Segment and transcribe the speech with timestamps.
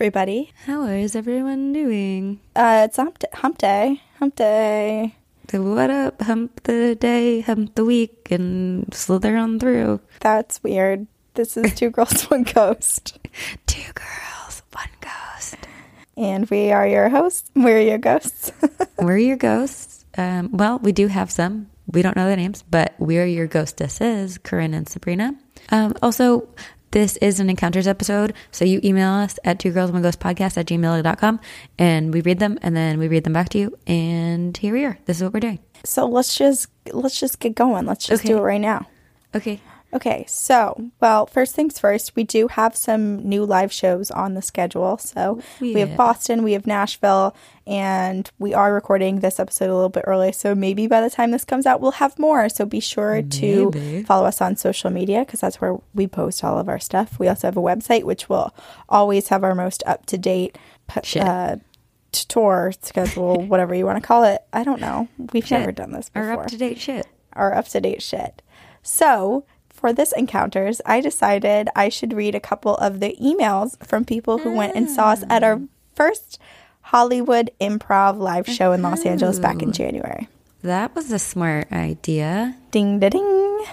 [0.00, 0.50] everybody.
[0.64, 2.40] How is everyone doing?
[2.56, 4.00] Uh, it's hump, hump day.
[4.18, 5.14] Hump day.
[5.50, 6.22] So what up?
[6.22, 10.00] Hump the day, hump the week, and slither on through.
[10.20, 11.06] That's weird.
[11.34, 13.18] This is Two Girls, One Ghost.
[13.66, 15.58] Two girls, one ghost.
[16.16, 17.50] And we are your hosts.
[17.54, 18.52] We're your ghosts.
[18.98, 20.06] We're your ghosts.
[20.16, 21.68] Um, well, we do have some.
[21.92, 25.34] We don't know their names, but we're your ghostesses, Corinne and Sabrina.
[25.68, 26.48] Um, also,
[26.92, 28.34] this is an encounters episode.
[28.50, 31.40] So you email us at two girls one ghost podcast at gmail.com
[31.78, 33.78] and we read them and then we read them back to you.
[33.86, 34.98] And here we are.
[35.06, 35.58] This is what we're doing.
[35.84, 37.86] so let's just let's just get going.
[37.86, 38.32] Let's just Okay.
[38.32, 38.86] do it right now.
[39.34, 39.60] Okay.
[39.92, 44.42] Okay, so, well, first things first, we do have some new live shows on the
[44.42, 44.98] schedule.
[44.98, 47.34] So, we have Boston, we have Nashville,
[47.66, 50.30] and we are recording this episode a little bit early.
[50.30, 52.48] So, maybe by the time this comes out, we'll have more.
[52.48, 56.56] So, be sure to follow us on social media because that's where we post all
[56.58, 57.18] of our stuff.
[57.18, 58.54] We also have a website, which will
[58.88, 60.56] always have our most up to date
[61.16, 61.56] uh,
[62.12, 64.40] tour schedule, whatever you want to call it.
[64.52, 65.08] I don't know.
[65.32, 65.58] We've Shit.
[65.60, 67.06] never done this before Our up to date shit.
[67.32, 68.42] our up to date shit.
[68.82, 69.44] So,
[69.80, 74.38] for this encounters, I decided I should read a couple of the emails from people
[74.38, 75.68] who went and saw us at our mm.
[75.94, 76.38] first
[76.82, 79.82] Hollywood improv live show in Los Angeles back in mm-hmm.
[79.82, 80.28] January.
[80.62, 82.56] That was a smart idea.
[82.70, 83.64] Ding da ding.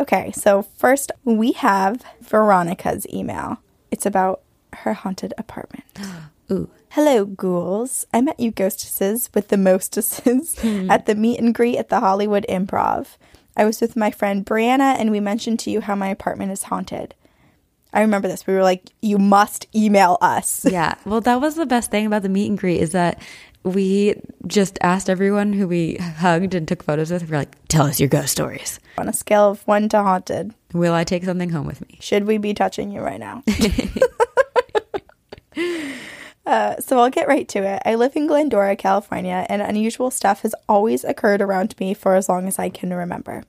[0.00, 3.58] Okay, so first we have Veronica's email.
[3.90, 4.40] It's about
[4.72, 5.84] her haunted apartment.
[6.50, 6.70] Ooh.
[6.90, 8.06] Hello, ghouls.
[8.14, 10.56] I met you ghostesses with the mostesses
[10.88, 13.16] at the meet and greet at the Hollywood Improv.
[13.56, 16.64] I was with my friend Brianna, and we mentioned to you how my apartment is
[16.64, 17.14] haunted.
[17.92, 18.46] I remember this.
[18.46, 20.66] We were like, you must email us.
[20.70, 20.96] Yeah.
[21.06, 23.20] Well, that was the best thing about the meet and greet is that
[23.62, 27.30] we just asked everyone who we hugged and took photos with.
[27.30, 28.80] We're like, tell us your ghost stories.
[28.98, 31.98] On a scale of one to haunted, Will I take something home with me?
[32.00, 33.42] should we be touching you right now?
[36.46, 37.82] Uh, so I'll get right to it.
[37.86, 42.28] I live in Glendora, California, and unusual stuff has always occurred around me for as
[42.28, 43.44] long as I can remember.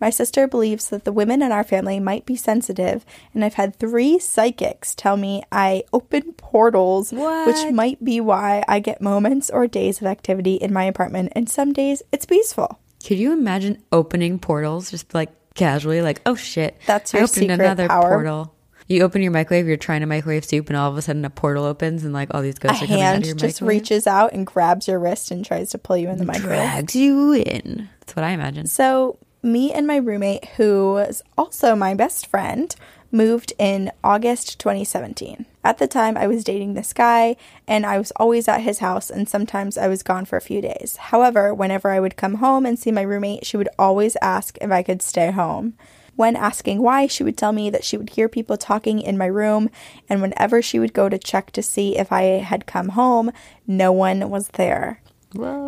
[0.00, 3.76] My sister believes that the women in our family might be sensitive, and I've had
[3.76, 7.46] three psychics tell me I open portals, What?
[7.46, 11.48] which might be why I get moments or days of activity in my apartment, and
[11.48, 12.80] some days it's peaceful.
[13.06, 17.34] Could you imagine opening portals just like casually, like, oh shit, That's I your opened
[17.34, 18.08] secret another power.
[18.08, 18.54] portal.
[18.92, 21.30] You open your microwave, you're trying to microwave soup, and all of a sudden a
[21.30, 23.62] portal opens, and like all these A ghosts are coming out of your hand just
[23.62, 23.80] microwave.
[23.80, 26.58] reaches out and grabs your wrist and tries to pull you in the microwave.
[26.58, 27.88] drags you in.
[28.00, 28.66] That's what I imagine.
[28.66, 32.76] So, me and my roommate, who was also my best friend,
[33.10, 35.46] moved in August 2017.
[35.64, 37.36] At the time, I was dating this guy,
[37.66, 40.60] and I was always at his house, and sometimes I was gone for a few
[40.60, 40.96] days.
[40.96, 44.70] However, whenever I would come home and see my roommate, she would always ask if
[44.70, 45.74] I could stay home.
[46.22, 49.26] When asking why, she would tell me that she would hear people talking in my
[49.26, 49.68] room,
[50.08, 53.32] and whenever she would go to check to see if I had come home,
[53.66, 55.00] no one was there.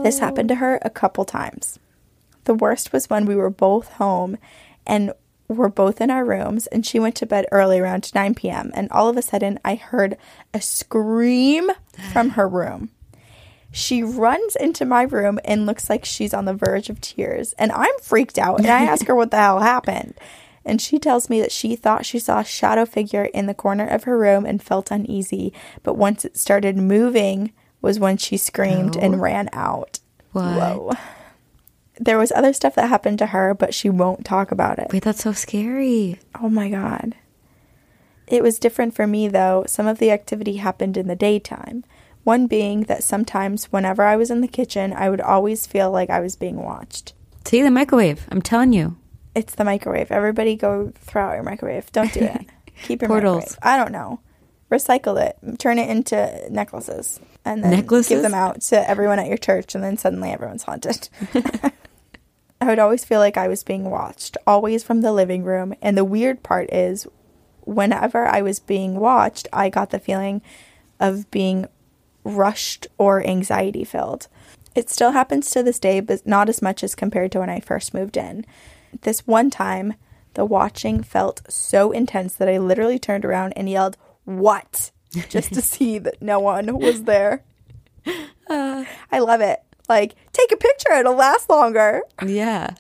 [0.05, 1.81] This happened to her a couple times.
[2.45, 4.37] The worst was when we were both home
[4.87, 5.13] and
[5.49, 8.71] were both in our rooms, and she went to bed early around 9 p.m.
[8.75, 10.17] And all of a sudden, I heard
[10.55, 11.69] a scream
[12.13, 12.91] from her room.
[13.73, 17.55] She runs into my room and looks like she's on the verge of tears.
[17.59, 20.15] And I'm freaked out, and I ask her what the hell happened.
[20.65, 23.87] And she tells me that she thought she saw a shadow figure in the corner
[23.87, 25.53] of her room and felt uneasy.
[25.83, 27.53] But once it started moving,
[27.83, 30.01] was when she screamed and ran out.
[30.33, 30.57] What?
[30.57, 30.93] Whoa.
[31.97, 34.89] There was other stuff that happened to her, but she won't talk about it.
[34.91, 36.19] Wait, that's so scary.
[36.41, 37.15] Oh my god.
[38.27, 39.65] It was different for me though.
[39.67, 41.85] Some of the activity happened in the daytime.
[42.25, 46.09] One being that sometimes whenever I was in the kitchen, I would always feel like
[46.09, 47.13] I was being watched.
[47.45, 48.27] See the microwave.
[48.31, 48.97] I'm telling you.
[49.35, 50.11] It's the microwave.
[50.13, 51.91] Everybody go throw out your microwave.
[51.93, 52.47] Don't do it.
[52.85, 53.37] Keep your Portals.
[53.43, 53.59] microwave.
[53.63, 54.21] I don't know.
[54.71, 55.59] Recycle it.
[55.59, 57.21] Turn it into necklaces.
[57.45, 58.09] And then Necklaces?
[58.09, 61.09] give them out to everyone at your church and then suddenly everyone's haunted.
[62.61, 65.75] I would always feel like I was being watched, always from the living room.
[65.83, 67.07] And the weird part is,
[67.63, 70.41] whenever I was being watched, I got the feeling
[70.99, 71.67] of being
[72.25, 74.29] rushed or anxiety filled.
[74.75, 77.61] It still happens to this day, but not as much as compared to when I
[77.61, 78.47] first moved in.
[79.03, 79.95] This one time,
[80.35, 84.91] the watching felt so intense that I literally turned around and yelled, What?
[85.29, 87.43] just to see that no one was there.
[88.49, 88.85] Uh.
[89.11, 89.63] I love it.
[89.89, 92.03] Like, take a picture, it'll last longer.
[92.25, 92.75] Yeah.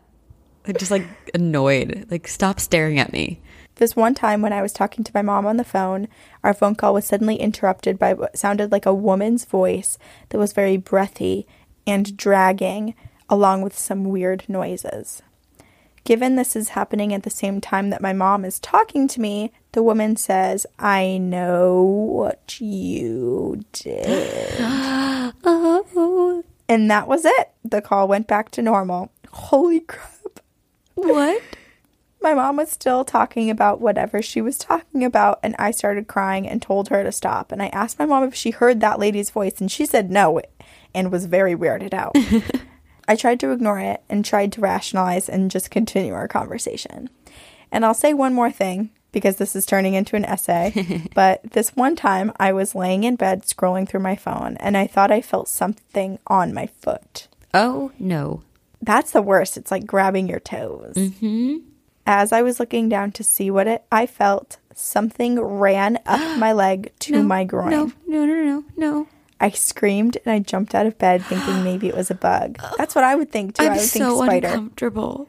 [0.66, 2.06] Like, just like annoyed.
[2.10, 3.40] Like, stop staring at me.
[3.76, 6.06] This one time when I was talking to my mom on the phone,
[6.44, 10.52] our phone call was suddenly interrupted by what sounded like a woman's voice that was
[10.52, 11.46] very breathy
[11.86, 12.94] and dragging,
[13.28, 15.22] along with some weird noises.
[16.04, 19.52] Given this is happening at the same time that my mom is talking to me,
[19.72, 24.60] the woman says, I know what you did.
[25.46, 27.50] Oh, and that was it.
[27.64, 29.10] The call went back to normal.
[29.30, 30.40] Holy crap.
[30.94, 31.42] what?
[32.22, 36.48] My mom was still talking about whatever she was talking about, and I started crying
[36.48, 37.52] and told her to stop.
[37.52, 40.40] And I asked my mom if she heard that lady's voice, and she said no
[40.94, 42.16] and was very weirded out.
[43.06, 47.10] I tried to ignore it and tried to rationalize and just continue our conversation.
[47.70, 51.08] And I'll say one more thing because this is turning into an essay.
[51.14, 54.86] but this one time I was laying in bed scrolling through my phone and I
[54.86, 57.28] thought I felt something on my foot.
[57.52, 58.42] Oh, no.
[58.82, 59.56] That's the worst.
[59.56, 60.94] It's like grabbing your toes.
[60.94, 61.58] Mm-hmm.
[62.06, 66.52] As I was looking down to see what it I felt something ran up my
[66.52, 67.70] leg to No, my groin.
[67.70, 69.08] No, no, no, no, no.
[69.44, 72.58] I screamed and I jumped out of bed thinking maybe it was a bug.
[72.78, 73.64] That's what I would think too.
[73.64, 74.46] I I'm would think so spider.
[74.46, 75.28] uncomfortable.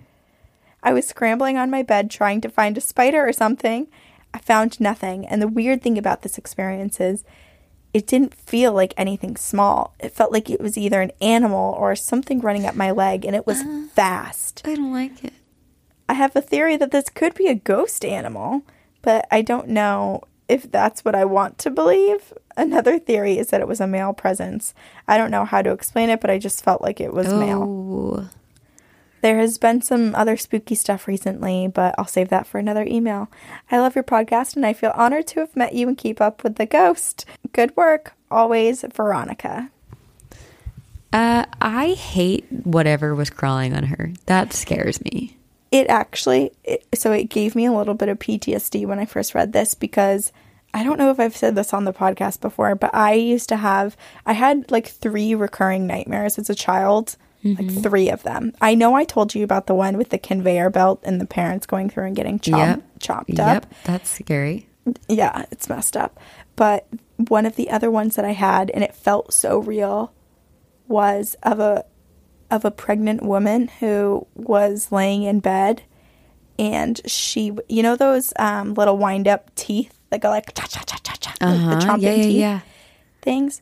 [0.82, 3.88] I was scrambling on my bed trying to find a spider or something.
[4.34, 5.28] I found nothing.
[5.28, 7.26] And the weird thing about this experience is
[7.94, 9.94] it didn't feel like anything small.
[10.00, 13.36] It felt like it was either an animal or something running up my leg and
[13.36, 13.88] it was uh-huh.
[13.94, 14.62] fast.
[14.64, 15.34] I don't like it.
[16.08, 18.62] I have a theory that this could be a ghost animal,
[19.02, 22.32] but I don't know if that's what I want to believe.
[22.58, 24.74] Another theory is that it was a male presence.
[25.08, 27.64] I don't know how to explain it, but I just felt like it was male.
[27.64, 28.30] Oh,
[29.22, 33.30] There has been some other spooky stuff recently, but I'll save that for another email.
[33.72, 36.44] I love your podcast and I feel honored to have met you and keep up
[36.44, 37.26] with the ghost.
[37.52, 38.14] Good work.
[38.32, 39.70] Always, Veronica.
[41.14, 44.12] uh, I hate whatever was crawling on her.
[44.26, 45.38] That scares me.
[45.72, 49.34] It actually, it, so it gave me a little bit of PTSD when I first
[49.36, 50.32] read this because
[50.76, 53.56] I don't know if I've said this on the podcast before, but I used to
[53.56, 53.96] have,
[54.26, 58.52] I had like three recurring nightmares as a child, like three of them.
[58.60, 61.66] I know I told you about the one with the conveyor belt and the parents
[61.66, 62.84] going through and getting chomp, Yep.
[63.00, 63.74] chopped Yep, up.
[63.86, 64.68] that's scary.
[65.08, 66.20] yeah, it's messed up.
[66.56, 66.88] But
[67.30, 70.12] one of the other ones that I had, and it felt so real,
[70.88, 71.86] was of a
[72.52, 75.82] of a pregnant woman who was laying in bed,
[76.60, 80.82] and she, you know, those um, little wind up teeth that go like cha cha
[80.86, 81.70] cha cha cha, like Uh-huh.
[81.72, 82.60] the chomping Yeah, yeah, teeth yeah.
[83.22, 83.62] things.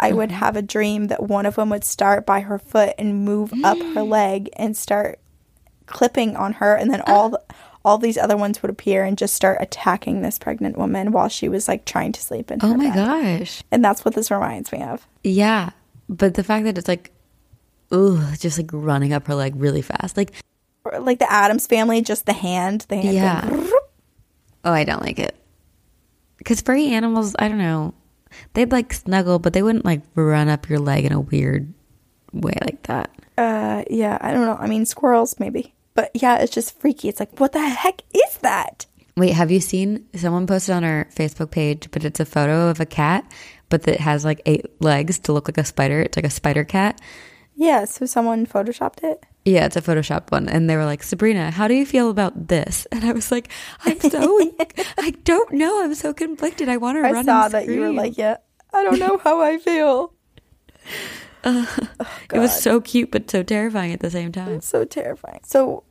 [0.00, 3.24] I would have a dream that one of them would start by her foot and
[3.24, 5.18] move up her leg and start
[5.86, 7.42] clipping on her, and then all the,
[7.84, 11.48] all these other ones would appear and just start attacking this pregnant woman while she
[11.48, 12.94] was like trying to sleep in her Oh my bed.
[13.40, 13.62] gosh.
[13.70, 15.06] And that's what this reminds me of.
[15.22, 15.70] Yeah.
[16.08, 17.10] But the fact that it's like,
[17.90, 20.16] ugh, just like running up her leg really fast.
[20.16, 20.32] Like,
[20.84, 23.14] Or like the Addams family, just the hand, the hand.
[23.14, 23.48] Yeah.
[23.48, 23.70] going,
[24.64, 25.36] oh, I don't like it.
[26.42, 27.94] Because furry animals, I don't know,
[28.54, 31.72] they'd like snuggle, but they wouldn't like run up your leg in a weird
[32.32, 33.10] way like that.
[33.38, 34.56] Uh, yeah, I don't know.
[34.58, 37.08] I mean, squirrels maybe, but yeah, it's just freaky.
[37.08, 38.86] It's like, what the heck is that?
[39.16, 42.80] Wait, have you seen someone posted on our Facebook page, but it's a photo of
[42.80, 43.30] a cat,
[43.68, 46.00] but that has like eight legs to look like a spider.
[46.00, 47.00] It's like a spider cat.
[47.54, 49.24] Yeah, so someone photoshopped it.
[49.44, 50.48] Yeah, it's a Photoshop one.
[50.48, 52.86] And they were like, Sabrina, how do you feel about this?
[52.92, 53.48] And I was like,
[53.84, 54.38] I'm so,
[54.98, 55.82] I don't know.
[55.82, 56.68] I'm so conflicted.
[56.68, 58.36] I want to I run saw that you were like, yeah,
[58.72, 60.12] I don't know how I feel.
[61.44, 61.88] Oh,
[62.32, 64.50] it was so cute, but so terrifying at the same time.
[64.50, 65.40] It's so terrifying.
[65.42, 65.82] So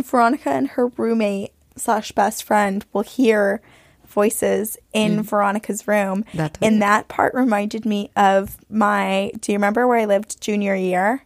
[0.00, 3.60] Veronica and her roommate slash best friend will hear
[4.06, 5.24] voices in mm.
[5.24, 6.24] Veronica's room.
[6.32, 10.74] That's and that part reminded me of my do you remember where I lived junior
[10.74, 11.24] year?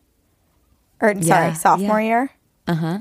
[1.01, 2.07] Or Yeah, sorry, sophomore yeah.
[2.07, 2.31] year?
[2.67, 2.99] Uh huh.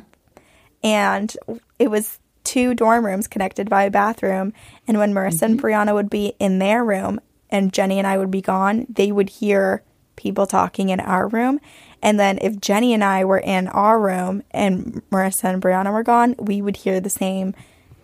[0.83, 1.35] and
[1.79, 4.53] it was two dorm rooms connected by a bathroom.
[4.87, 8.31] And when Marissa and Brianna would be in their room and Jenny and I would
[8.31, 9.83] be gone, they would hear
[10.15, 11.59] people talking in our room.
[12.01, 16.03] And then if Jenny and I were in our room and Marissa and Brianna were
[16.03, 17.53] gone, we would hear the same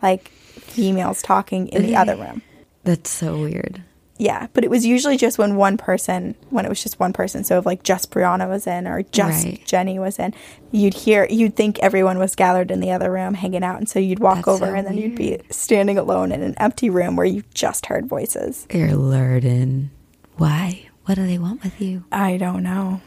[0.02, 2.42] like females talking in the other room.
[2.84, 3.82] That's so weird.
[4.24, 7.44] Yeah, but it was usually just when one person, when it was just one person.
[7.44, 9.66] So if like just Brianna was in or just Right.
[9.66, 10.34] Jenny was in,
[10.72, 13.80] you'd hear, you'd think everyone was gathered in the other room hanging out.
[13.80, 16.56] And so you'd walk That's over so and then you'd be standing alone in an
[16.58, 18.66] empty room where you just heard voices.
[18.74, 19.90] You're lured.
[20.38, 20.90] Why?
[21.04, 22.06] What do they want with you?
[22.10, 23.02] I don't know.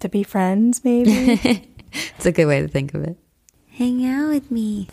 [0.00, 1.62] To be friends, maybe?
[2.16, 3.16] It's a good way to think of it.
[3.70, 4.88] Hang out with me.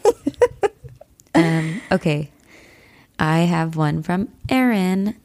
[1.35, 2.31] um, okay.
[3.19, 5.15] I have one from Erin,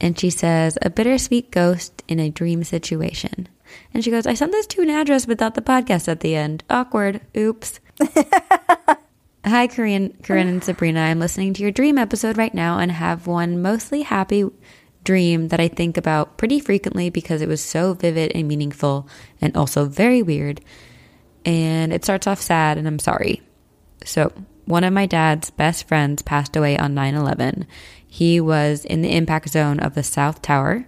[0.00, 3.48] and she says, A bittersweet ghost in a dream situation.
[3.92, 6.62] And she goes, I sent this to an address without the podcast at the end.
[6.70, 7.20] Awkward.
[7.36, 7.80] Oops.
[9.44, 11.00] Hi, Corinne, Corinne and Sabrina.
[11.00, 14.44] I'm listening to your dream episode right now and have one mostly happy
[15.04, 19.08] dream that I think about pretty frequently because it was so vivid and meaningful
[19.40, 20.60] and also very weird.
[21.44, 23.40] and it starts off sad, and I'm sorry.
[24.04, 24.32] So,
[24.64, 27.66] one of my dad's best friends passed away on 9 11.
[28.16, 30.86] He was in the impact zone of the South Tower,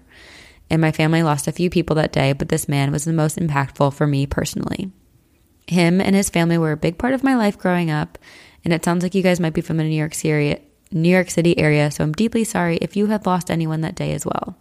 [0.70, 3.37] and my family lost a few people that day, but this man was the most
[3.37, 4.92] impactful for me personally.
[5.66, 8.16] Him and his family were a big part of my life growing up,
[8.64, 11.28] and it sounds like you guys might be from the New York City, New York
[11.28, 14.56] City area, so I'm deeply sorry if you have lost anyone that day as well.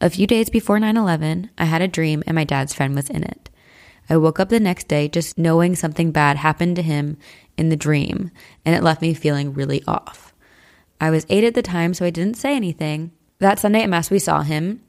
[0.00, 3.10] A few days before 9 11, I had a dream and my dad's friend was
[3.10, 3.50] in it.
[4.08, 7.18] I woke up the next day just knowing something bad happened to him
[7.58, 8.30] in the dream,
[8.64, 10.29] and it left me feeling really off.
[11.00, 13.12] I was eight at the time, so I didn't say anything.
[13.38, 14.82] That Sunday at Mass, we saw him,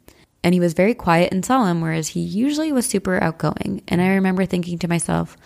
[0.43, 3.81] and he was very quiet and solemn, whereas he usually was super outgoing.
[3.87, 5.37] And I remember thinking to myself,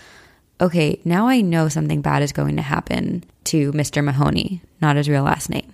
[0.59, 4.03] okay, now I know something bad is going to happen to Mr.
[4.03, 5.73] Mahoney, not his real last name.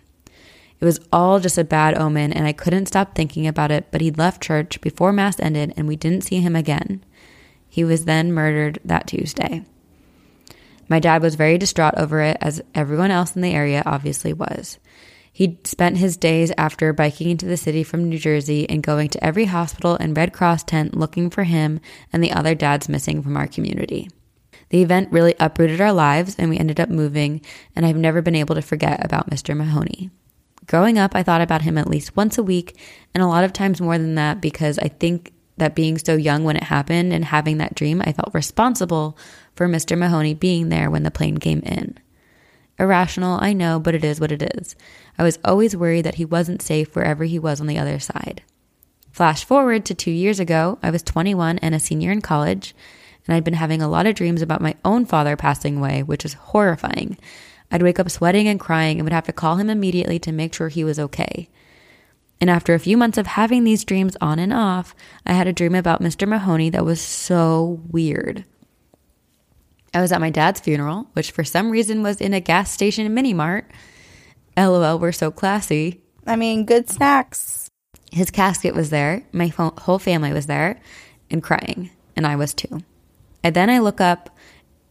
[0.79, 4.01] It was all just a bad omen, and I couldn't stop thinking about it, but
[4.01, 7.03] he'd left church before Mass ended, and we didn't see him again.
[7.69, 9.63] He was then murdered that Tuesday.
[10.91, 14.77] My dad was very distraught over it, as everyone else in the area obviously was.
[15.31, 19.23] He'd spent his days after biking into the city from New Jersey and going to
[19.23, 21.79] every hospital and Red Cross tent looking for him
[22.11, 24.09] and the other dads missing from our community.
[24.67, 27.39] The event really uprooted our lives and we ended up moving,
[27.73, 29.55] and I've never been able to forget about Mr.
[29.55, 30.09] Mahoney.
[30.67, 32.77] Growing up, I thought about him at least once a week,
[33.13, 36.43] and a lot of times more than that because I think that being so young
[36.43, 39.17] when it happened and having that dream, I felt responsible
[39.55, 39.97] for Mr.
[39.97, 41.97] Mahoney being there when the plane came in.
[42.79, 44.75] Irrational, I know, but it is what it is.
[45.17, 48.41] I was always worried that he wasn't safe wherever he was on the other side.
[49.11, 52.73] Flash forward to two years ago, I was 21 and a senior in college,
[53.27, 56.25] and I'd been having a lot of dreams about my own father passing away, which
[56.25, 57.17] is horrifying.
[57.69, 60.53] I'd wake up sweating and crying and would have to call him immediately to make
[60.53, 61.49] sure he was okay.
[62.39, 65.53] And after a few months of having these dreams on and off, I had a
[65.53, 66.27] dream about Mr.
[66.27, 68.45] Mahoney that was so weird.
[69.93, 73.13] I was at my dad's funeral, which for some reason was in a gas station
[73.13, 73.69] mini mart.
[74.57, 76.01] LOL, we're so classy.
[76.25, 77.69] I mean, good snacks.
[78.11, 80.79] His casket was there, my whole family was there,
[81.29, 82.81] and crying, and I was too.
[83.43, 84.29] And then I look up,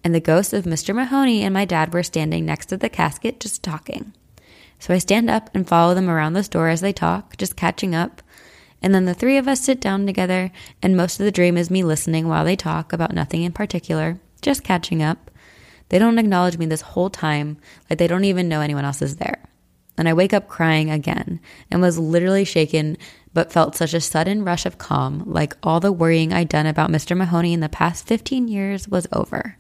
[0.03, 0.95] and the ghosts of Mr.
[0.95, 4.15] Mahoney and my dad were standing next to the casket just talking.
[4.79, 7.95] So I stand up and follow them around the store as they talk, just catching
[7.95, 8.23] up.
[8.83, 10.51] And then the three of us sit down together,
[10.83, 14.19] and most of the dream is me listening while they talk about nothing in particular,
[14.41, 15.31] just catching up.
[15.89, 19.17] They don't acknowledge me this whole time, like they don't even know anyone else is
[19.17, 19.41] there.
[19.99, 22.97] And I wake up crying again and was literally shaken,
[23.35, 26.91] but felt such a sudden rush of calm, like all the worrying I'd done about
[26.91, 27.17] Mr.
[27.17, 29.59] Mahoney in the past 15 years was over.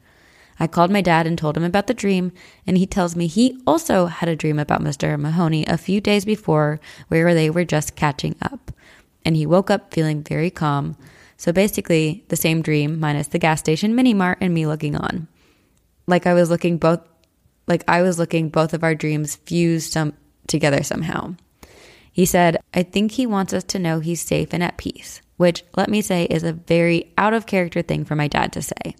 [0.58, 2.32] I called my dad and told him about the dream,
[2.66, 5.18] and he tells me he also had a dream about Mr.
[5.18, 8.70] Mahoney a few days before where they were just catching up.
[9.24, 10.96] And he woke up feeling very calm.
[11.40, 15.26] So basically, the same dream minus the gas station mini mart and me looking on.
[16.06, 17.00] Like I was looking both
[17.66, 20.12] like I was looking both of our dreams fused some
[20.48, 21.36] together somehow.
[22.12, 25.64] He said, I think he wants us to know he's safe and at peace, which
[25.78, 28.94] let me say is a very out of character thing for my dad to say.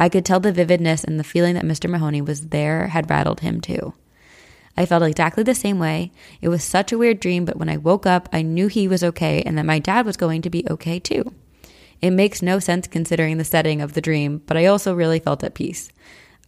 [0.00, 1.88] I could tell the vividness and the feeling that Mr.
[1.88, 3.94] Mahoney was there had rattled him too.
[4.76, 6.12] I felt exactly the same way.
[6.40, 9.04] It was such a weird dream, but when I woke up, I knew he was
[9.04, 11.32] okay and that my dad was going to be okay too.
[12.00, 15.44] It makes no sense considering the setting of the dream, but I also really felt
[15.44, 15.90] at peace.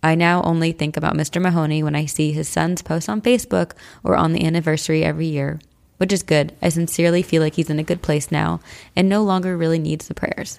[0.03, 1.41] I now only think about Mr.
[1.41, 5.61] Mahoney when I see his son's post on Facebook or on the anniversary every year,
[5.99, 6.57] which is good.
[6.63, 8.61] I sincerely feel like he's in a good place now
[8.97, 10.59] and no longer really needs the prayers.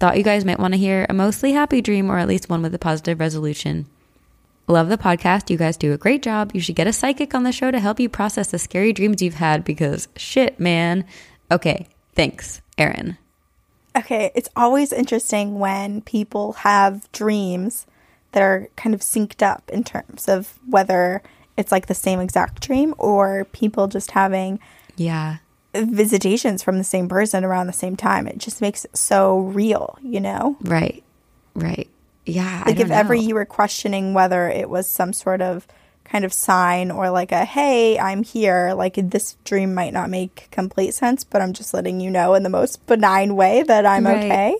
[0.00, 2.62] Thought you guys might want to hear a mostly happy dream or at least one
[2.62, 3.86] with a positive resolution.
[4.68, 5.48] Love the podcast.
[5.48, 6.50] You guys do a great job.
[6.52, 9.22] You should get a psychic on the show to help you process the scary dreams
[9.22, 11.06] you've had because shit, man.
[11.50, 13.16] Okay, thanks, Erin.
[13.96, 17.86] Okay, it's always interesting when people have dreams
[18.32, 21.22] that are kind of synced up in terms of whether
[21.56, 24.60] it's like the same exact dream or people just having
[24.96, 25.38] yeah
[25.74, 28.26] visitations from the same person around the same time.
[28.26, 30.56] It just makes it so real, you know?
[30.60, 31.02] Right.
[31.54, 31.88] Right.
[32.28, 32.64] Yeah.
[32.66, 32.94] Like if know.
[32.94, 35.66] ever you were questioning whether it was some sort of
[36.04, 40.48] kind of sign or like a hey, I'm here, like this dream might not make
[40.50, 44.06] complete sense, but I'm just letting you know in the most benign way that I'm
[44.06, 44.24] right.
[44.24, 44.56] okay.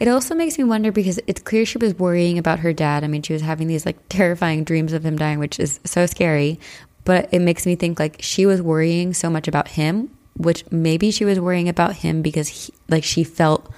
[0.00, 3.04] It also makes me wonder because it's clear she was worrying about her dad.
[3.04, 6.06] I mean, she was having these like terrifying dreams of him dying, which is so
[6.06, 6.58] scary.
[7.04, 11.10] But it makes me think like she was worrying so much about him which maybe
[11.10, 13.70] she was worrying about him because he, like she felt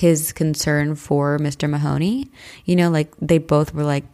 [0.00, 1.68] his concern for Mr.
[1.68, 2.30] Mahoney.
[2.64, 4.04] You know, like they both were like,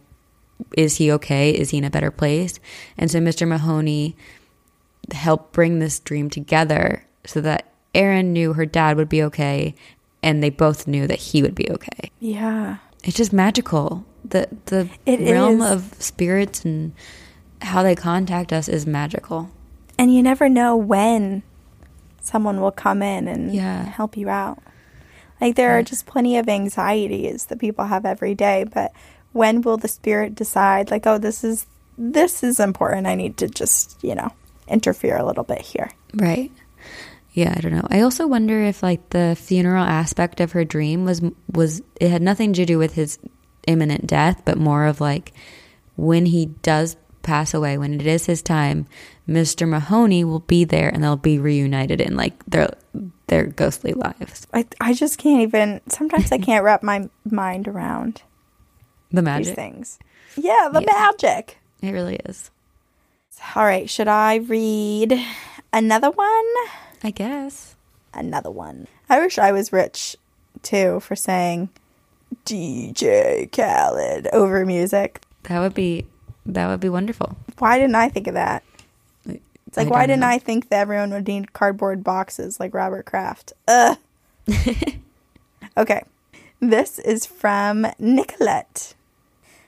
[0.75, 1.51] is he okay?
[1.51, 2.59] Is he in a better place?
[2.97, 3.47] And so Mr.
[3.47, 4.15] Mahoney
[5.13, 9.75] helped bring this dream together so that Erin knew her dad would be okay
[10.21, 12.11] and they both knew that he would be okay.
[12.19, 12.77] Yeah.
[13.05, 14.03] It's just magical.
[14.25, 15.71] The the It realm is.
[15.71, 16.91] of spirits and
[17.61, 19.49] how they contact us is magical.
[19.97, 21.43] And you never know when
[22.19, 23.83] someone will come in and Yeah.
[23.85, 24.59] help you out.
[25.39, 28.91] Like there are just plenty of anxieties that people have every day, but
[29.33, 31.67] when will the spirit decide like, oh, this is
[31.97, 33.07] this is important.
[33.07, 34.31] I need to just, you know,
[34.67, 35.91] interfere a little bit here.
[36.13, 36.51] Right.
[37.33, 37.87] Yeah, I don't know.
[37.89, 42.21] I also wonder if like the funeral aspect of her dream was was it had
[42.21, 43.19] nothing to do with his
[43.67, 45.33] imminent death, but more of like
[45.95, 48.87] when he does pass away, when it is his time,
[49.27, 49.67] Mr.
[49.67, 52.69] Mahoney will be there and they'll be reunited in like their
[53.27, 54.47] their ghostly lives.
[54.53, 58.21] I I just can't even sometimes I can't wrap my mind around
[59.11, 59.55] The these magic.
[59.55, 59.99] things.
[60.35, 60.93] Yeah, the Yeah.
[60.93, 61.57] magic.
[61.81, 62.49] It really is.
[63.55, 65.19] All right, should I read
[65.71, 66.45] another one?
[67.03, 67.75] I guess.
[68.13, 68.87] another one.
[69.09, 70.15] I wish I was rich
[70.63, 71.69] too for saying
[72.45, 75.21] DJ Khaled over music.
[75.43, 76.07] That would be
[76.45, 77.35] that would be wonderful.
[77.59, 78.63] Why didn't I think of that?
[79.67, 80.27] It's like, I why didn't know.
[80.27, 83.53] I think that everyone would need cardboard boxes like Robert Kraft?
[83.67, 83.97] Ugh.
[85.77, 86.03] okay.
[86.59, 88.95] This is from Nicolette.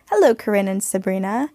[0.09, 1.49] Hello, Corinne and Sabrina.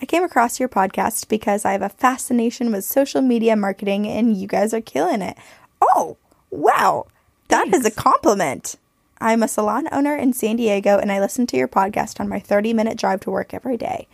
[0.00, 4.34] I came across your podcast because I have a fascination with social media marketing and
[4.36, 5.36] you guys are killing it.
[5.82, 6.16] Oh,
[6.50, 7.06] wow.
[7.48, 8.76] That is a compliment.
[9.20, 12.40] I'm a salon owner in San Diego and I listen to your podcast on my
[12.40, 14.08] 30 minute drive to work every day.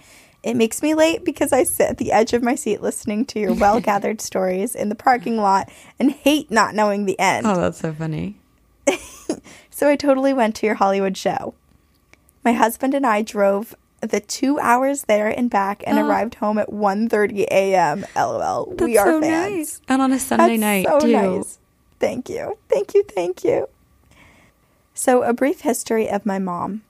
[0.47, 3.41] It makes me late because I sit at the edge of my seat listening to
[3.41, 7.47] your well gathered stories in the parking lot and hate not knowing the end.
[7.47, 8.37] Oh, that's so funny.
[9.71, 11.53] So I totally went to your Hollywood show.
[12.43, 16.06] My husband and I drove the two hours there and back and Oh.
[16.09, 18.06] arrived home at 1.30 a.m.
[18.17, 18.73] LOL.
[18.78, 19.82] we are fans.
[19.87, 21.13] And on a Sunday That's night so too.
[21.13, 21.59] nice.
[22.00, 22.56] Thank you.
[22.71, 23.02] Thank you.
[23.02, 23.69] Thank you.
[24.95, 26.80] So, a brief history of my mom.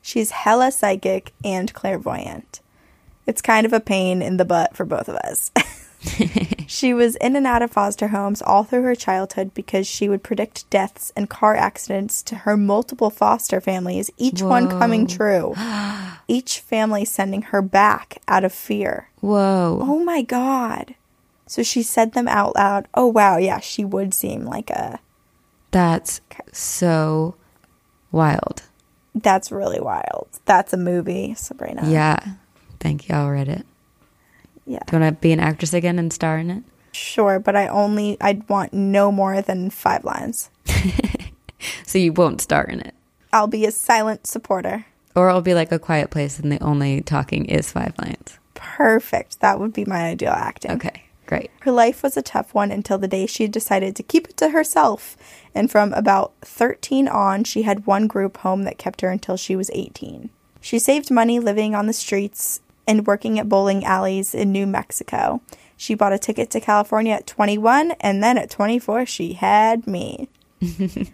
[0.00, 2.60] She's hella psychic and clairvoyant.
[3.26, 5.50] It's kind of a pain in the butt for both of us.
[6.66, 10.22] she was in and out of foster homes all through her childhood because she would
[10.22, 15.54] predict deaths and car accidents to her multiple foster families, each one coming true.
[16.28, 19.10] each family sending her back out of fear.
[19.20, 19.80] Whoa.
[19.82, 20.94] Oh my god.
[21.46, 22.88] So she said them out loud.
[22.94, 25.00] Oh wow, yeah, she would seem like a
[25.70, 26.20] That's
[26.52, 27.36] so
[28.12, 28.62] wild.
[29.14, 30.28] that's really wild.
[30.44, 31.88] That's a movie, Sabrina.
[31.88, 32.34] Yeah.
[32.80, 33.14] Thank you.
[33.14, 33.66] I'll read it.
[34.66, 34.80] Yeah.
[34.86, 36.62] Do you want to be an actress again and star in it?
[36.92, 40.50] Sure, but I only I'd want no more than 5 lines.
[41.84, 42.94] So you won't star in it.
[43.32, 44.86] I'll be a silent supporter.
[45.14, 48.38] Or it'll be like a quiet place and the only talking is five lines.
[48.54, 49.40] Perfect.
[49.40, 50.72] That would be my ideal acting.
[50.72, 51.04] Okay.
[51.26, 51.50] Great.
[51.60, 54.50] Her life was a tough one until the day she decided to keep it to
[54.50, 55.16] herself.
[55.54, 59.56] And from about 13 on, she had one group home that kept her until she
[59.56, 60.30] was 18.
[60.60, 65.40] She saved money living on the streets and working at bowling alleys in New Mexico.
[65.76, 70.28] She bought a ticket to California at 21, and then at 24, she had me.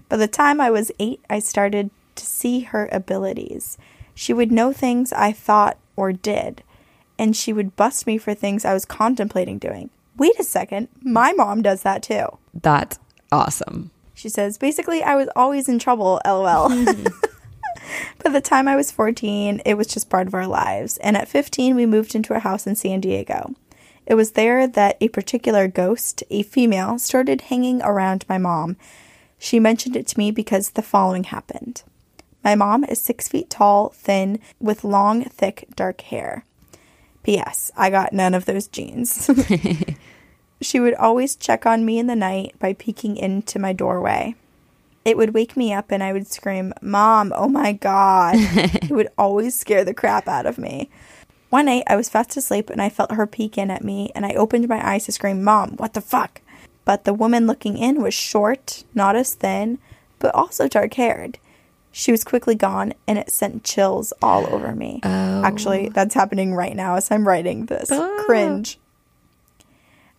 [0.09, 3.77] By the time I was eight, I started to see her abilities.
[4.15, 6.63] She would know things I thought or did,
[7.19, 9.91] and she would bust me for things I was contemplating doing.
[10.17, 12.27] Wait a second, my mom does that too.
[12.55, 12.99] That's
[13.33, 13.91] awesome.
[14.15, 16.69] She says, basically, I was always in trouble, lol.
[18.25, 20.97] By the time I was 14, it was just part of our lives.
[20.99, 23.55] And at 15, we moved into a house in San Diego.
[24.07, 28.77] It was there that a particular ghost, a female, started hanging around my mom.
[29.39, 31.83] She mentioned it to me because the following happened.
[32.45, 36.45] My mom is six feet tall, thin, with long, thick, dark hair.
[37.23, 37.71] P.S.
[37.77, 39.31] I got none of those genes.
[40.61, 44.35] she would always check on me in the night by peeking into my doorway.
[45.05, 48.35] It would wake me up and I would scream, Mom, oh my God.
[48.39, 50.89] it would always scare the crap out of me.
[51.51, 54.25] One night I was fast asleep and I felt her peek in at me and
[54.25, 56.41] I opened my eyes to scream, Mom, what the fuck?
[56.85, 59.79] But the woman looking in was short, not as thin,
[60.19, 61.39] but also dark haired.
[61.91, 65.01] She was quickly gone and it sent chills all over me.
[65.03, 65.43] Oh.
[65.45, 67.91] Actually, that's happening right now as I'm writing this.
[67.93, 68.23] Oh.
[68.25, 68.79] Cringe.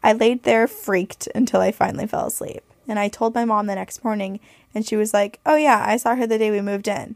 [0.03, 2.61] I laid there freaked until I finally fell asleep.
[2.87, 4.39] And I told my mom the next morning,
[4.73, 7.15] and she was like, Oh, yeah, I saw her the day we moved in.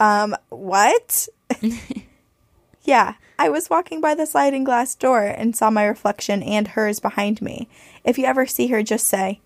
[0.00, 1.28] Um, what?
[2.84, 7.00] yeah, I was walking by the sliding glass door and saw my reflection and hers
[7.00, 7.68] behind me.
[8.04, 9.40] If you ever see her, just say,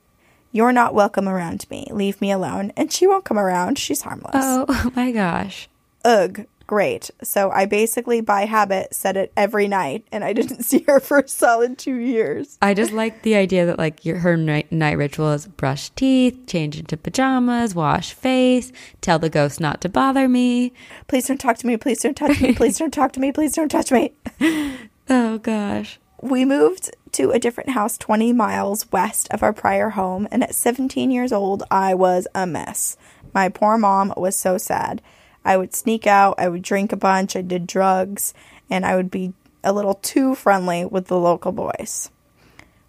[0.52, 1.88] You're not welcome around me.
[1.90, 2.72] Leave me alone.
[2.76, 3.78] And she won't come around.
[3.78, 4.34] She's harmless.
[4.34, 5.68] Oh my gosh.
[6.04, 6.46] Ugh.
[6.66, 7.10] Great.
[7.22, 11.20] So I basically, by habit, said it every night, and I didn't see her for
[11.20, 12.58] a solid two years.
[12.60, 16.46] I just like the idea that like your her night, night ritual is brush teeth,
[16.46, 20.72] change into pajamas, wash face, tell the ghost not to bother me.
[21.06, 21.76] Please don't talk to me.
[21.76, 22.52] Please don't touch me.
[22.52, 23.30] Please don't talk to me.
[23.32, 24.12] Please don't touch me.
[25.08, 26.00] Oh gosh.
[26.20, 30.54] We moved to a different house 20 miles west of our prior home, and at
[30.54, 32.96] 17 years old, I was a mess.
[33.32, 35.00] My poor mom was so sad.
[35.46, 38.34] I would sneak out, I would drink a bunch, I did drugs,
[38.68, 39.32] and I would be
[39.62, 42.10] a little too friendly with the local boys.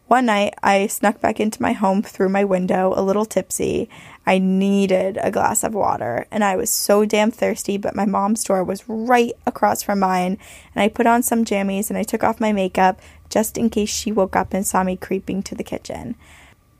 [0.08, 3.89] One night, I snuck back into my home through my window, a little tipsy.
[4.26, 8.43] I needed a glass of water, and I was so damn thirsty, but my mom's
[8.43, 10.39] door was right across from mine,
[10.74, 13.89] and I put on some jammies and I took off my makeup just in case
[13.89, 16.15] she woke up and saw me creeping to the kitchen.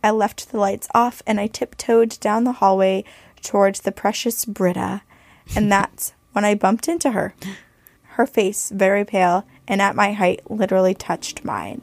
[0.04, 3.04] I left the lights off and I tiptoed down the hallway
[3.42, 5.02] towards the precious Brita,
[5.56, 7.34] and that's when I bumped into her.
[8.12, 11.82] Her face, very pale, and at my height, literally touched mine.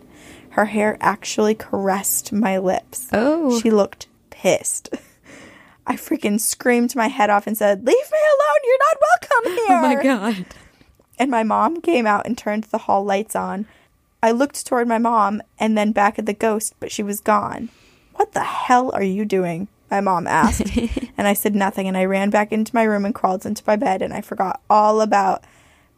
[0.50, 3.08] Her hair actually caressed my lips.
[3.12, 3.60] Oh.
[3.60, 4.90] She looked pissed.
[5.86, 8.60] I freaking screamed my head off and said, Leave me alone!
[8.64, 9.76] You're not welcome oh here!
[9.76, 10.46] Oh my god.
[11.18, 13.66] And my mom came out and turned the hall lights on.
[14.22, 17.68] I looked toward my mom and then back at the ghost, but she was gone.
[18.14, 19.68] What the hell are you doing?
[19.94, 20.76] My mom asked.
[21.16, 23.76] and I said nothing, and I ran back into my room and crawled into my
[23.76, 25.44] bed, and I forgot all about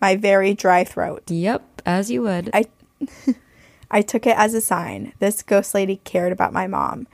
[0.02, 1.22] my very dry throat.
[1.30, 2.50] Yep, as you would.
[2.52, 2.66] I
[3.90, 5.14] I took it as a sign.
[5.18, 7.06] This ghost lady cared about my mom.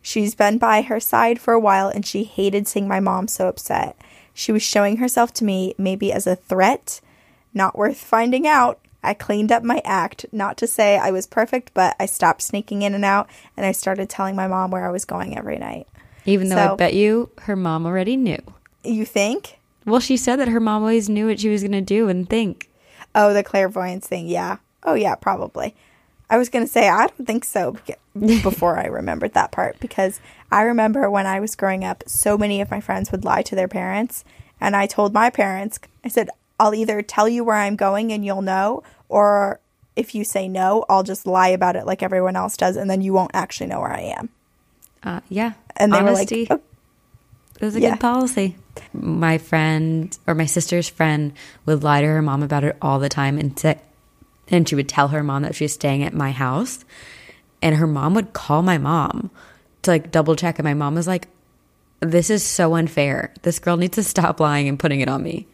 [0.00, 3.48] She's been by her side for a while and she hated seeing my mom so
[3.48, 3.96] upset.
[4.32, 7.00] She was showing herself to me maybe as a threat,
[7.52, 8.78] not worth finding out.
[9.02, 12.82] I cleaned up my act, not to say I was perfect, but I stopped sneaking
[12.82, 15.88] in and out and I started telling my mom where I was going every night.
[16.24, 18.40] Even though I bet you her mom already knew.
[18.84, 19.58] You think?
[19.84, 22.28] Well, she said that her mom always knew what she was going to do and
[22.28, 22.68] think.
[23.14, 24.28] Oh, the clairvoyance thing.
[24.28, 24.58] Yeah.
[24.84, 25.74] Oh, yeah, probably.
[26.30, 27.76] I was going to say, I don't think so
[28.18, 32.60] before I remembered that part because I remember when I was growing up, so many
[32.60, 34.24] of my friends would lie to their parents.
[34.60, 38.24] And I told my parents, I said, I'll either tell you where I'm going and
[38.24, 39.60] you'll know, or
[39.96, 43.02] if you say no, I'll just lie about it like everyone else does, and then
[43.02, 44.28] you won't actually know where I am.
[45.04, 45.52] Uh, yeah.
[45.76, 46.46] And they Honesty.
[46.50, 46.62] were like, oh,
[47.60, 47.90] It was a Yeah.
[47.90, 48.56] good policy.
[48.92, 51.32] My friend or my sister's friend
[51.66, 53.78] would lie to her mom about it all the time and say,
[54.48, 56.84] and she would tell her mom that she was staying at my house.
[57.60, 59.30] And her mom would call my mom
[59.82, 60.58] to like double check.
[60.58, 61.28] And my mom was like,
[62.00, 63.32] This is so unfair.
[63.42, 65.46] This girl needs to stop lying and putting it on me.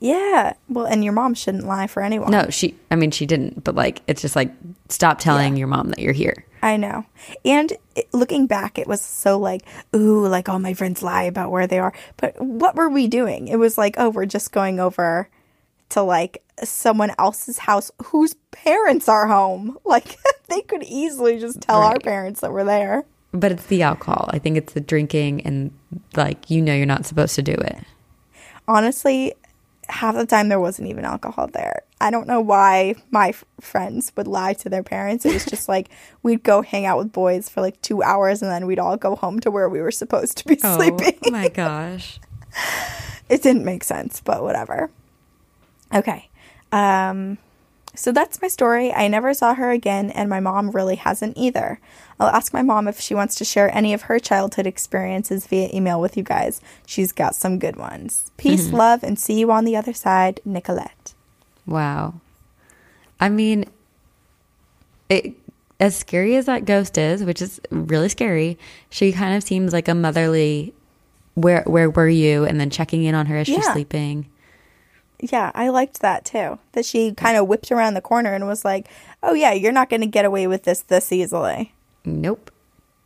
[0.00, 0.52] yeah.
[0.68, 2.30] Well, and your mom shouldn't lie for anyone.
[2.30, 4.52] No, she, I mean, she didn't, but like, it's just like,
[4.90, 5.60] stop telling Yeah.
[5.60, 6.44] your mom that you're here.
[6.66, 7.04] I know.
[7.44, 9.62] And it, looking back, it was so like,
[9.94, 11.94] ooh, like all my friends lie about where they are.
[12.16, 13.46] But what were we doing?
[13.46, 15.28] It was like, oh, we're just going over
[15.90, 19.78] to like someone else's house whose parents are home.
[19.84, 20.16] Like
[20.48, 23.04] they could easily just tell our parents that we're there.
[23.30, 24.28] But it's the alcohol.
[24.32, 25.70] I think it's the drinking and
[26.16, 27.78] like, you know, you're not supposed to do it.
[28.66, 29.34] Honestly,
[29.88, 31.82] half the time there wasn't even alcohol there.
[32.00, 35.24] I don't know why my f- friends would lie to their parents.
[35.24, 35.88] It was just like
[36.22, 39.16] we'd go hang out with boys for like two hours and then we'd all go
[39.16, 41.18] home to where we were supposed to be sleeping.
[41.26, 42.18] Oh my gosh.
[43.28, 44.90] it didn't make sense, but whatever.
[45.94, 46.28] Okay.
[46.72, 47.38] Um
[47.96, 48.92] so that's my story.
[48.92, 51.80] I never saw her again and my mom really hasn't either.
[52.20, 55.68] I'll ask my mom if she wants to share any of her childhood experiences via
[55.72, 56.60] email with you guys.
[56.86, 58.30] She's got some good ones.
[58.36, 58.76] Peace, mm-hmm.
[58.76, 61.14] love, and see you on the other side, Nicolette.
[61.66, 62.14] Wow.
[63.18, 63.66] I mean,
[65.08, 65.34] it,
[65.78, 69.88] as scary as that ghost is, which is really scary, she kind of seems like
[69.88, 70.72] a motherly.
[71.34, 72.44] Where where were you?
[72.44, 74.26] And then checking in on her as she's sleeping.
[75.20, 76.58] Yeah, I liked that too.
[76.72, 78.88] That she kind of whipped around the corner and was like,
[79.22, 81.74] "Oh yeah, you're not going to get away with this this easily."
[82.04, 82.50] Nope,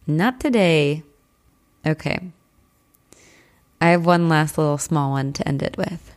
[0.07, 1.03] not today.
[1.87, 2.19] Okay.
[3.81, 6.15] I have one last little small one to end it with.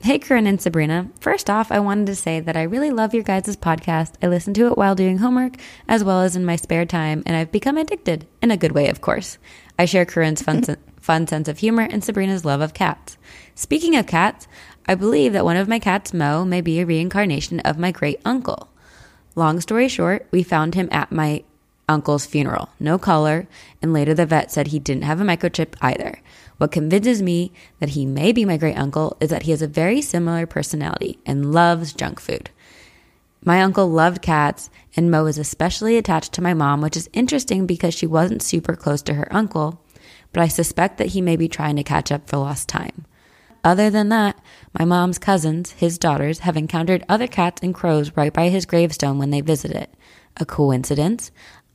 [0.00, 1.10] Hey, Corinne and Sabrina.
[1.20, 4.14] First off, I wanted to say that I really love your guys' podcast.
[4.20, 5.54] I listen to it while doing homework
[5.86, 8.88] as well as in my spare time, and I've become addicted in a good way,
[8.88, 9.38] of course.
[9.78, 10.64] I share Corinne's fun,
[11.00, 13.16] fun sense of humor and Sabrina's love of cats.
[13.54, 14.48] Speaking of cats,
[14.86, 18.20] I believe that one of my cats, Mo, may be a reincarnation of my great
[18.24, 18.68] uncle.
[19.34, 21.44] Long story short, we found him at my
[21.88, 22.68] uncle's funeral.
[22.80, 23.46] No collar,
[23.80, 26.20] and later the vet said he didn't have a microchip either.
[26.58, 29.68] What convinces me that he may be my great uncle is that he has a
[29.68, 32.50] very similar personality and loves junk food.
[33.44, 37.66] My uncle loved cats, and Mo is especially attached to my mom, which is interesting
[37.66, 39.80] because she wasn't super close to her uncle,
[40.32, 43.04] but I suspect that he may be trying to catch up for lost time.
[43.64, 44.40] Other than that,
[44.78, 49.18] my mom's cousins, his daughters, have encountered other cats and crows right by his gravestone
[49.18, 49.92] when they visit it.
[50.38, 51.30] A coincidence?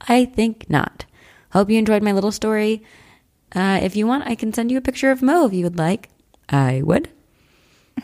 [0.07, 1.05] I think not.
[1.51, 2.83] Hope you enjoyed my little story.
[3.55, 5.77] Uh, if you want, I can send you a picture of Mo if you would
[5.77, 6.09] like.
[6.49, 7.09] I would.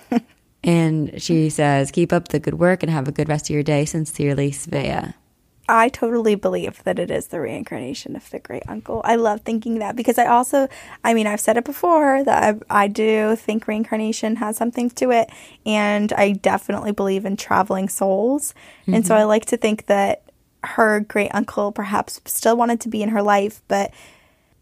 [0.63, 3.63] and she says, Keep up the good work and have a good rest of your
[3.63, 3.86] day.
[3.86, 5.13] Sincerely, Svea.
[5.69, 9.02] I totally believe that it is the reincarnation of the great uncle.
[9.06, 10.67] I love thinking that because I also,
[11.04, 15.12] I mean, I've said it before that I, I do think reincarnation has something to
[15.12, 15.30] it.
[15.65, 18.54] And I definitely believe in traveling souls.
[18.82, 18.95] Mm-hmm.
[18.95, 20.23] And so I like to think that
[20.63, 23.93] her great uncle perhaps still wanted to be in her life, but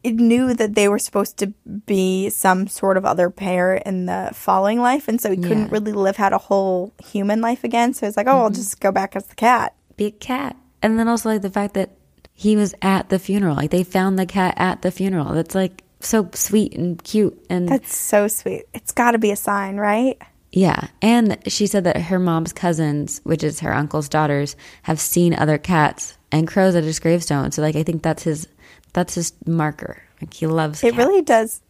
[0.04, 1.48] it knew that they were supposed to
[1.86, 5.08] be some sort of other pair in the following life.
[5.08, 5.72] And so he couldn't yeah.
[5.72, 7.94] really live out a whole human life again.
[7.94, 8.44] So he's like, oh, mm-hmm.
[8.44, 9.76] I'll just go back as the cat.
[9.98, 10.56] Be a cat.
[10.82, 11.91] And then also like the fact that
[12.34, 13.56] he was at the funeral.
[13.56, 15.34] Like they found the cat at the funeral.
[15.34, 18.65] That's like so sweet and cute and That's so sweet.
[18.74, 20.20] It's got to be a sign, right?
[20.52, 20.88] Yeah.
[21.02, 25.58] And she said that her mom's cousins, which is her uncle's daughters, have seen other
[25.58, 27.52] cats and crows at his gravestone.
[27.52, 28.48] So like I think that's his
[28.94, 30.02] that's his marker.
[30.22, 30.98] Like he loves It cats.
[30.98, 31.62] really does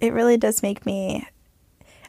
[0.00, 1.26] it really does make me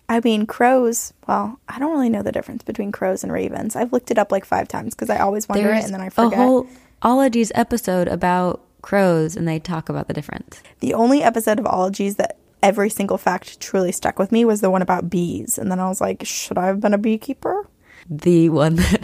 [0.10, 3.76] I mean, crows, well, I don't really know the difference between crows and ravens.
[3.76, 6.02] I've looked it up like five times because I always wonder There's it and then
[6.02, 6.34] I forget.
[6.34, 6.67] a whole
[7.04, 10.63] Ologies episode about crows and they talk about the difference.
[10.80, 14.72] The only episode of Ologies that every single fact truly stuck with me was the
[14.72, 15.60] one about bees.
[15.60, 17.69] And then I was like, should I have been a beekeeper?
[18.10, 19.04] The one that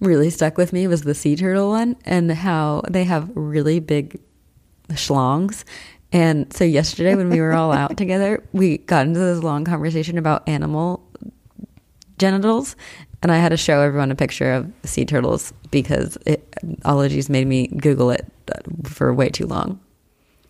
[0.00, 4.20] really stuck with me was the sea turtle one and how they have really big
[4.90, 5.62] schlongs
[6.12, 10.18] and so yesterday when we were all out together, we got into this long conversation
[10.18, 11.06] about animal
[12.18, 12.76] genitals.
[13.22, 17.46] And I had to show everyone a picture of sea turtles because it, Ologies made
[17.46, 18.26] me Google it
[18.84, 19.78] for way too long.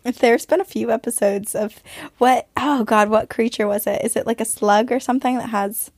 [0.03, 1.79] There's been a few episodes of
[2.17, 4.03] what, oh God, what creature was it?
[4.03, 5.91] Is it like a slug or something that has,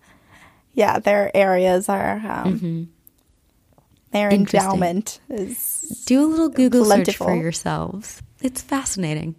[0.74, 2.84] yeah, their areas are, um, mm-hmm.
[4.12, 6.04] their endowment is.
[6.06, 7.28] Do a little Google plentiful.
[7.28, 8.22] search for yourselves.
[8.42, 9.36] It's fascinating.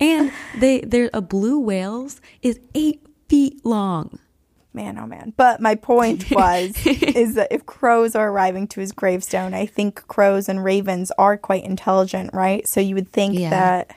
[0.00, 4.18] And they they're a blue whales is eight feet long.
[4.72, 5.32] Man, oh man.
[5.36, 10.06] But my point was is that if crows are arriving to his gravestone, I think
[10.06, 12.68] crows and ravens are quite intelligent, right?
[12.68, 13.50] So you would think yeah.
[13.50, 13.96] that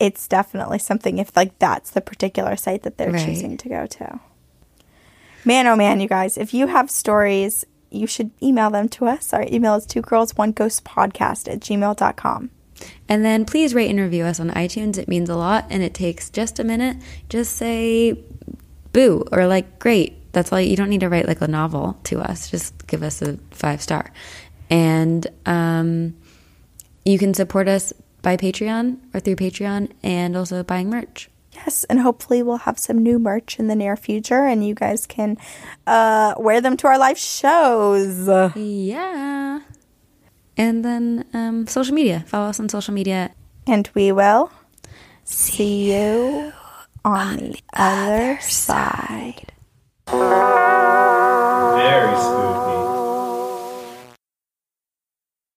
[0.00, 3.24] it's definitely something if like that's the particular site that they're right.
[3.24, 4.20] choosing to go to.
[5.44, 9.32] Man, oh man, you guys, if you have stories, you should email them to us.
[9.32, 12.50] Our email is two girls, one ghost podcast at gmail.com.
[13.08, 14.98] And then please rate and review us on iTunes.
[14.98, 16.96] It means a lot and it takes just a minute.
[17.28, 18.18] Just say
[18.92, 20.32] boo or like great.
[20.32, 20.60] That's all.
[20.60, 22.50] You don't need to write like a novel to us.
[22.50, 24.12] Just give us a five star.
[24.70, 26.16] And um,
[27.04, 31.30] you can support us by Patreon or through Patreon and also buying merch.
[31.52, 35.06] Yes, and hopefully we'll have some new merch in the near future and you guys
[35.06, 35.38] can
[35.86, 38.28] uh, wear them to our live shows.
[38.54, 39.60] Yeah.
[40.58, 42.24] And then um, social media.
[42.26, 43.30] Follow us on social media.
[43.66, 44.50] And we will
[45.24, 46.52] see you
[47.04, 49.46] on, on the other side.
[49.46, 49.52] side.
[51.76, 52.67] Very spooky.